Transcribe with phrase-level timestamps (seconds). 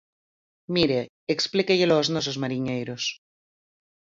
[0.75, 0.99] Mire,
[1.35, 3.03] explíquellelo aos nosos mariñeiros.